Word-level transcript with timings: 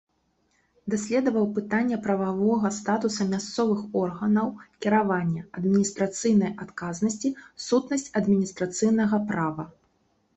Даследаваў 0.91 1.43
пытанні 1.57 1.97
прававога 2.05 2.71
статуса 2.77 3.27
мясцовых 3.33 3.83
органаў 4.01 4.47
кіравання, 4.85 5.43
адміністрацыйнай 5.59 6.51
адказнасці, 6.65 7.29
сутнасць 7.67 8.07
адміністрацыйнага 8.23 9.17
права. 9.29 9.63